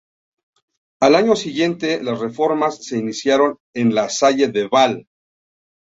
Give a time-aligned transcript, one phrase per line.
[0.99, 5.05] Al año siguiente las reformas se iniciaron en la "Salle de Bal".